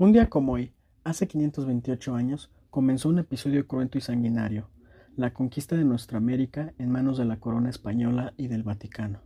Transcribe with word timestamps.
Un 0.00 0.12
día 0.12 0.30
como 0.30 0.52
hoy, 0.52 0.70
hace 1.02 1.26
528 1.26 2.14
años, 2.14 2.52
comenzó 2.70 3.08
un 3.08 3.18
episodio 3.18 3.66
cruento 3.66 3.98
y 3.98 4.00
sanguinario, 4.00 4.70
la 5.16 5.34
conquista 5.34 5.74
de 5.74 5.82
nuestra 5.82 6.18
América 6.18 6.72
en 6.78 6.92
manos 6.92 7.18
de 7.18 7.24
la 7.24 7.40
corona 7.40 7.68
española 7.68 8.32
y 8.36 8.46
del 8.46 8.62
Vaticano. 8.62 9.22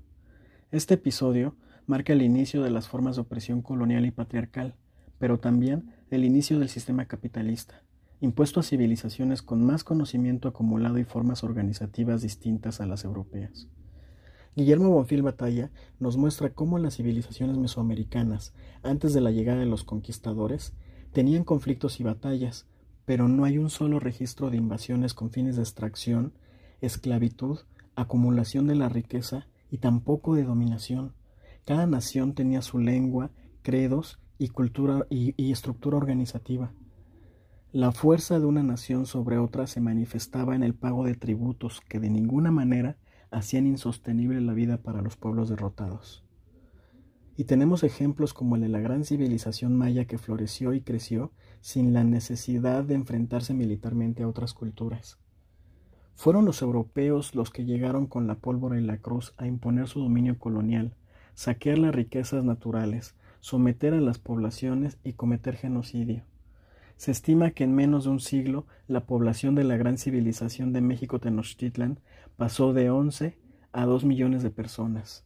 Este 0.71 0.95
episodio 0.95 1.57
marca 1.87 2.15
el 2.15 2.23
inicio 2.23 2.63
de 2.63 2.71
las 2.71 2.89
formas 2.89 3.17
de 3.17 3.21
opresión 3.21 3.61
colonial 3.61 4.07
y 4.07 4.13
patriarcal, 4.13 4.75
pero 5.19 5.39
también 5.39 5.93
el 6.09 6.25
inicio 6.25 6.59
del 6.59 6.71
sistema 6.71 7.05
capitalista, 7.05 7.83
impuesto 8.21 8.59
a 8.59 8.63
civilizaciones 8.63 9.43
con 9.43 9.63
más 9.67 9.85
conocimiento 9.85 10.49
acumulado 10.49 10.97
y 10.97 11.05
formas 11.05 11.45
organizativas 11.45 12.23
distintas 12.23 12.81
a 12.81 12.87
las 12.87 13.05
europeas. 13.05 13.69
Guillermo 14.55 14.91
Bonfil 14.91 15.23
Batalla 15.23 15.71
nos 15.99 16.19
muestra 16.19 16.53
cómo 16.53 16.79
las 16.79 16.97
civilizaciones 16.97 17.57
mesoamericanas, 17.57 18.53
antes 18.83 19.15
de 19.15 19.23
la 19.23 19.31
llegada 19.31 19.61
de 19.61 19.67
los 19.67 19.83
conquistadores, 19.83 20.75
tenían 21.13 21.43
conflictos 21.43 22.01
y 22.01 22.03
batallas, 22.03 22.67
pero 23.07 23.29
no 23.29 23.45
hay 23.45 23.57
un 23.57 23.71
solo 23.71 23.99
registro 23.99 24.51
de 24.51 24.59
invasiones 24.59 25.15
con 25.15 25.31
fines 25.31 25.57
de 25.57 25.63
extracción, 25.63 26.35
esclavitud, 26.83 27.61
acumulación 27.97 28.67
de 28.67 28.75
la 28.75 28.91
riqueza 28.91 29.47
y 29.71 29.79
tampoco 29.79 30.35
de 30.35 30.45
dominación. 30.45 31.15
Cada 31.65 31.87
nación 31.87 32.35
tenía 32.35 32.61
su 32.61 32.79
lengua, 32.79 33.31
credos 33.63 34.21
y 34.37 34.49
cultura 34.49 35.07
y, 35.09 35.35
y 35.43 35.53
estructura 35.53 35.97
organizativa. 35.97 36.75
La 37.73 37.91
fuerza 37.91 38.39
de 38.39 38.45
una 38.45 38.63
nación 38.63 39.07
sobre 39.07 39.39
otra 39.39 39.67
se 39.67 39.81
manifestaba 39.81 40.55
en 40.55 40.63
el 40.63 40.75
pago 40.75 41.05
de 41.05 41.15
tributos 41.15 41.81
que 41.89 42.01
de 42.01 42.11
ninguna 42.11 42.51
manera 42.51 42.99
hacían 43.33 43.67
insostenible 43.67 44.41
la 44.41 44.53
vida 44.53 44.77
para 44.77 45.03
los 45.03 45.17
pueblos 45.17 45.49
derrotados. 45.49 46.23
Y 47.37 47.45
tenemos 47.45 47.83
ejemplos 47.83 48.35
como 48.35 48.57
el 48.57 48.63
de 48.63 48.69
la 48.69 48.81
gran 48.81 49.05
civilización 49.05 49.77
maya 49.77 50.05
que 50.05 50.19
floreció 50.19 50.75
y 50.75 50.83
creció 50.83 51.33
sin 51.61 51.93
la 51.93 52.05
necesidad 52.05 52.85
de 52.85 52.95
enfrentarse 52.95 53.55
militarmente 53.55 54.23
a 54.23 54.29
otras 54.29 54.53
culturas. 54.53 55.19
Fueron 56.15 56.45
los 56.45 56.61
europeos 56.61 57.35
los 57.35 57.51
que 57.51 57.65
llegaron 57.65 58.07
con 58.07 58.27
la 58.27 58.35
pólvora 58.35 58.79
y 58.79 58.85
la 58.85 58.99
cruz 58.99 59.33
a 59.39 59.47
imponer 59.47 59.89
su 59.89 60.01
dominio 60.01 60.39
colonial, 60.39 60.95
saquear 61.35 61.79
las 61.79 61.95
riquezas 61.95 62.45
naturales, 62.45 63.17
someter 63.41 63.95
a 63.95 64.01
las 64.01 64.19
poblaciones 64.19 64.99
y 65.03 65.15
cometer 65.15 65.57
genocidio. 65.57 66.25
Se 67.03 67.11
estima 67.11 67.51
que 67.51 67.65
en 67.65 67.75
menos 67.75 68.05
de 68.05 68.11
un 68.11 68.21
siglo 68.21 68.65
la 68.87 69.07
población 69.07 69.57
de 69.57 69.65
la 69.65 69.77
gran 69.77 69.99
civilización 69.99 70.73
de 70.73 70.83
México 70.83 71.19
Tenochtitlan 71.19 71.99
pasó 72.37 72.73
de 72.73 72.91
11 72.91 73.37
a 73.73 73.87
2 73.87 74.05
millones 74.05 74.45
de 74.45 74.51
personas. 74.51 75.25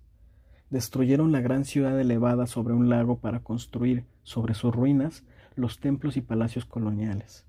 Destruyeron 0.70 1.32
la 1.32 1.42
gran 1.42 1.66
ciudad 1.66 2.00
elevada 2.00 2.46
sobre 2.46 2.72
un 2.72 2.88
lago 2.88 3.18
para 3.18 3.40
construir 3.40 4.06
sobre 4.22 4.54
sus 4.54 4.74
ruinas 4.74 5.22
los 5.54 5.78
templos 5.78 6.16
y 6.16 6.22
palacios 6.22 6.64
coloniales. 6.64 7.44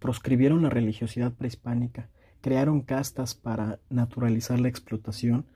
Proscribieron 0.00 0.62
la 0.62 0.70
religiosidad 0.70 1.32
prehispánica, 1.32 2.08
crearon 2.40 2.80
castas 2.80 3.36
para 3.36 3.78
naturalizar 3.88 4.58
la 4.58 4.66
explotación, 4.66 5.46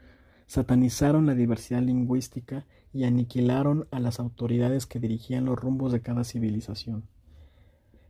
satanizaron 0.46 1.26
la 1.26 1.34
diversidad 1.34 1.82
lingüística 1.82 2.64
y 2.92 3.06
aniquilaron 3.06 3.88
a 3.90 3.98
las 3.98 4.20
autoridades 4.20 4.86
que 4.86 5.00
dirigían 5.00 5.46
los 5.46 5.58
rumbos 5.58 5.90
de 5.90 6.00
cada 6.00 6.22
civilización. 6.22 7.08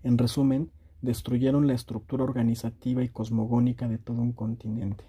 En 0.05 0.19
resumen, 0.19 0.71
destruyeron 1.01 1.67
la 1.67 1.73
estructura 1.73 2.25
organizativa 2.25 3.03
y 3.03 3.09
cosmogónica 3.09 3.89
de 3.89 3.99
todo 3.99 4.21
un 4.21 4.33
continente. 4.33 5.05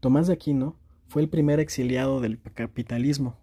Tomás 0.00 0.26
de 0.26 0.34
Aquino 0.34 0.76
fue 1.06 1.22
el 1.22 1.28
primer 1.28 1.60
exiliado 1.60 2.20
del 2.20 2.40
capitalismo, 2.40 3.38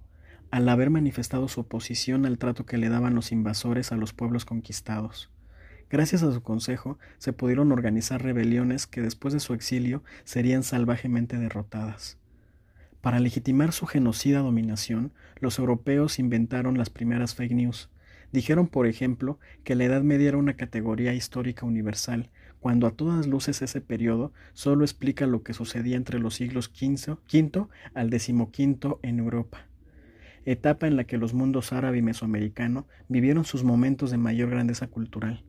al 0.52 0.67
haber 0.69 0.89
manifestado 0.89 1.47
su 1.47 1.61
oposición 1.61 2.25
al 2.25 2.38
trato 2.38 2.66
que 2.66 2.77
le 2.77 2.89
daban 2.89 3.16
los 3.16 3.31
invasores 3.31 3.94
a 3.94 3.95
los 3.95 4.14
pueblos 4.14 4.44
conquistados. 4.45 5.31
Gracias 5.89 6.22
a 6.22 6.33
su 6.33 6.44
consejo 6.44 6.97
se 7.17 7.31
pudieron 7.31 7.72
organizar 7.72 8.22
rebeliones 8.22 8.88
que 8.88 9.02
después 9.02 9.33
de 9.33 9.39
su 9.39 9.54
exilio 9.54 10.04
serían 10.26 10.64
salvajemente 10.64 11.37
derrotadas. 11.37 12.17
Para 12.99 13.20
legitimar 13.20 13.71
su 13.71 13.86
genocida 13.86 14.39
dominación, 14.39 15.14
los 15.39 15.60
europeos 15.60 16.20
inventaron 16.20 16.77
las 16.77 16.89
primeras 16.89 17.36
fake 17.36 17.54
news, 17.54 17.89
Dijeron, 18.31 18.67
por 18.67 18.87
ejemplo, 18.87 19.39
que 19.63 19.75
la 19.75 19.86
Edad 19.86 20.02
Media 20.02 20.30
era 20.30 20.37
una 20.37 20.55
categoría 20.55 21.13
histórica 21.13 21.65
universal, 21.65 22.30
cuando 22.59 22.87
a 22.87 22.91
todas 22.91 23.27
luces 23.27 23.61
ese 23.61 23.80
periodo 23.80 24.33
solo 24.53 24.83
explica 24.83 25.27
lo 25.27 25.43
que 25.43 25.53
sucedía 25.53 25.97
entre 25.97 26.17
los 26.19 26.33
siglos 26.33 26.71
V, 26.73 27.67
al 27.93 28.09
XV 28.09 28.97
en 29.03 29.19
Europa, 29.19 29.67
etapa 30.45 30.87
en 30.87 30.95
la 30.95 31.03
que 31.03 31.17
los 31.19 31.33
mundos 31.33 31.73
árabe 31.73 31.99
y 31.99 32.02
mesoamericano 32.02 32.87
vivieron 33.08 33.45
sus 33.45 33.63
momentos 33.63 34.09
de 34.09 34.17
mayor 34.17 34.49
grandeza 34.49 34.87
cultural. 34.87 35.43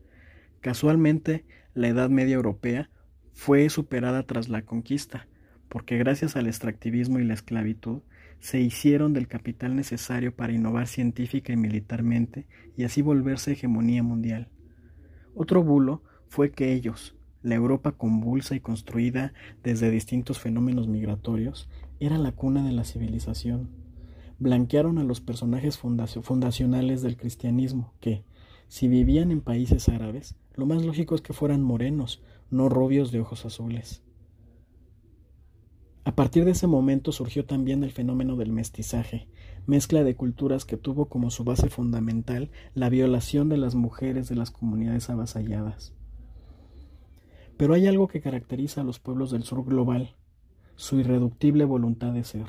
Casualmente, 0.60 1.46
la 1.74 1.88
Edad 1.88 2.10
Media 2.10 2.34
europea 2.34 2.90
fue 3.32 3.68
superada 3.70 4.22
tras 4.24 4.48
la 4.48 4.62
conquista, 4.62 5.26
porque 5.68 5.98
gracias 5.98 6.36
al 6.36 6.46
extractivismo 6.46 7.18
y 7.18 7.24
la 7.24 7.34
esclavitud, 7.34 8.02
se 8.40 8.60
hicieron 8.60 9.12
del 9.12 9.28
capital 9.28 9.76
necesario 9.76 10.34
para 10.34 10.52
innovar 10.52 10.86
científica 10.86 11.52
y 11.52 11.56
militarmente 11.56 12.46
y 12.76 12.84
así 12.84 13.02
volverse 13.02 13.52
hegemonía 13.52 14.02
mundial. 14.02 14.48
Otro 15.34 15.62
bulo 15.62 16.02
fue 16.28 16.50
que 16.50 16.72
ellos, 16.72 17.16
la 17.42 17.54
Europa 17.54 17.92
convulsa 17.92 18.54
y 18.54 18.60
construida 18.60 19.32
desde 19.62 19.90
distintos 19.90 20.38
fenómenos 20.38 20.88
migratorios, 20.88 21.68
era 22.00 22.18
la 22.18 22.32
cuna 22.32 22.64
de 22.64 22.72
la 22.72 22.84
civilización. 22.84 23.70
Blanquearon 24.38 24.98
a 24.98 25.04
los 25.04 25.20
personajes 25.20 25.78
fundacionales 25.78 27.02
del 27.02 27.16
cristianismo 27.16 27.94
que, 28.00 28.24
si 28.68 28.88
vivían 28.88 29.30
en 29.30 29.40
países 29.40 29.88
árabes, 29.88 30.36
lo 30.54 30.66
más 30.66 30.84
lógico 30.84 31.14
es 31.14 31.20
que 31.20 31.32
fueran 31.32 31.62
morenos, 31.62 32.22
no 32.50 32.68
rubios 32.68 33.12
de 33.12 33.20
ojos 33.20 33.46
azules. 33.46 34.02
A 36.06 36.14
partir 36.14 36.44
de 36.44 36.52
ese 36.52 36.68
momento 36.68 37.10
surgió 37.10 37.46
también 37.46 37.82
el 37.82 37.90
fenómeno 37.90 38.36
del 38.36 38.52
mestizaje, 38.52 39.26
mezcla 39.66 40.04
de 40.04 40.14
culturas 40.14 40.64
que 40.64 40.76
tuvo 40.76 41.06
como 41.06 41.30
su 41.30 41.42
base 41.42 41.68
fundamental 41.68 42.52
la 42.74 42.88
violación 42.88 43.48
de 43.48 43.56
las 43.56 43.74
mujeres 43.74 44.28
de 44.28 44.36
las 44.36 44.52
comunidades 44.52 45.10
avasalladas. 45.10 45.94
Pero 47.56 47.74
hay 47.74 47.88
algo 47.88 48.06
que 48.06 48.20
caracteriza 48.20 48.82
a 48.82 48.84
los 48.84 49.00
pueblos 49.00 49.32
del 49.32 49.42
sur 49.42 49.64
global, 49.64 50.14
su 50.76 51.00
irreductible 51.00 51.64
voluntad 51.64 52.12
de 52.12 52.22
ser. 52.22 52.46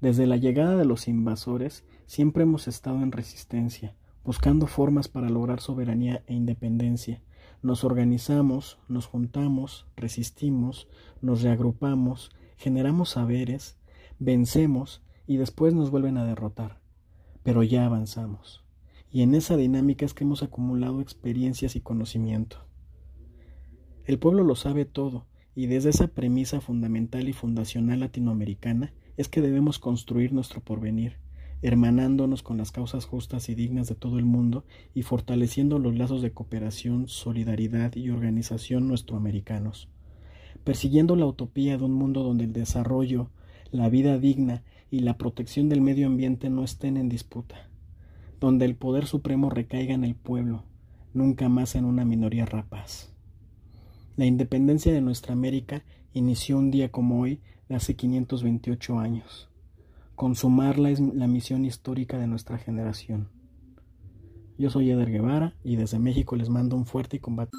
Desde 0.00 0.26
la 0.26 0.38
llegada 0.38 0.76
de 0.76 0.86
los 0.86 1.08
invasores 1.08 1.84
siempre 2.06 2.44
hemos 2.44 2.68
estado 2.68 3.02
en 3.02 3.12
resistencia, 3.12 3.94
buscando 4.24 4.66
formas 4.66 5.08
para 5.08 5.28
lograr 5.28 5.60
soberanía 5.60 6.22
e 6.26 6.32
independencia. 6.32 7.20
Nos 7.60 7.84
organizamos, 7.84 8.78
nos 8.88 9.04
juntamos, 9.04 9.86
resistimos, 9.94 10.88
nos 11.20 11.42
reagrupamos, 11.42 12.30
generamos 12.56 13.10
saberes, 13.10 13.76
vencemos 14.18 15.02
y 15.26 15.36
después 15.36 15.74
nos 15.74 15.90
vuelven 15.90 16.16
a 16.18 16.24
derrotar. 16.24 16.80
Pero 17.42 17.62
ya 17.62 17.86
avanzamos. 17.86 18.64
Y 19.10 19.22
en 19.22 19.34
esa 19.34 19.56
dinámica 19.56 20.04
es 20.04 20.14
que 20.14 20.24
hemos 20.24 20.42
acumulado 20.42 21.00
experiencias 21.00 21.76
y 21.76 21.80
conocimiento. 21.80 22.66
El 24.04 24.18
pueblo 24.18 24.44
lo 24.44 24.56
sabe 24.56 24.84
todo, 24.84 25.26
y 25.54 25.66
desde 25.66 25.90
esa 25.90 26.08
premisa 26.08 26.60
fundamental 26.60 27.28
y 27.28 27.32
fundacional 27.32 28.00
latinoamericana 28.00 28.92
es 29.16 29.28
que 29.28 29.40
debemos 29.40 29.78
construir 29.78 30.32
nuestro 30.32 30.60
porvenir, 30.60 31.16
hermanándonos 31.62 32.42
con 32.42 32.58
las 32.58 32.72
causas 32.72 33.06
justas 33.06 33.48
y 33.48 33.54
dignas 33.54 33.88
de 33.88 33.94
todo 33.94 34.18
el 34.18 34.26
mundo 34.26 34.64
y 34.92 35.02
fortaleciendo 35.02 35.78
los 35.78 35.96
lazos 35.96 36.20
de 36.20 36.32
cooperación, 36.32 37.08
solidaridad 37.08 37.96
y 37.96 38.10
organización 38.10 38.86
nuestroamericanos 38.86 39.88
persiguiendo 40.66 41.14
la 41.14 41.26
utopía 41.26 41.78
de 41.78 41.84
un 41.84 41.92
mundo 41.92 42.24
donde 42.24 42.42
el 42.42 42.52
desarrollo, 42.52 43.30
la 43.70 43.88
vida 43.88 44.18
digna 44.18 44.64
y 44.90 44.98
la 44.98 45.16
protección 45.16 45.68
del 45.68 45.80
medio 45.80 46.08
ambiente 46.08 46.50
no 46.50 46.64
estén 46.64 46.96
en 46.96 47.08
disputa, 47.08 47.68
donde 48.40 48.64
el 48.64 48.74
poder 48.74 49.06
supremo 49.06 49.48
recaiga 49.48 49.94
en 49.94 50.02
el 50.02 50.16
pueblo, 50.16 50.64
nunca 51.14 51.48
más 51.48 51.76
en 51.76 51.84
una 51.84 52.04
minoría 52.04 52.46
rapaz. 52.46 53.12
La 54.16 54.26
independencia 54.26 54.92
de 54.92 55.00
nuestra 55.00 55.34
América 55.34 55.84
inició 56.14 56.58
un 56.58 56.72
día 56.72 56.90
como 56.90 57.20
hoy 57.20 57.40
de 57.68 57.76
hace 57.76 57.94
528 57.94 58.98
años. 58.98 59.48
Consumarla 60.16 60.90
es 60.90 60.98
la 60.98 61.28
misión 61.28 61.64
histórica 61.64 62.18
de 62.18 62.26
nuestra 62.26 62.58
generación. 62.58 63.28
Yo 64.58 64.70
soy 64.70 64.90
Eder 64.90 65.12
Guevara 65.12 65.54
y 65.62 65.76
desde 65.76 66.00
México 66.00 66.34
les 66.34 66.48
mando 66.48 66.74
un 66.74 66.86
fuerte 66.86 67.18
y 67.18 67.20
combate. 67.20 67.52